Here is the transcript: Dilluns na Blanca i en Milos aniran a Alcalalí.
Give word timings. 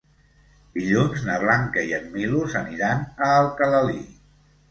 Dilluns 0.77 1.25
na 1.27 1.35
Blanca 1.43 1.83
i 1.91 1.93
en 1.99 2.09
Milos 2.15 2.57
aniran 2.61 3.05
a 3.27 3.27
Alcalalí. 3.45 4.01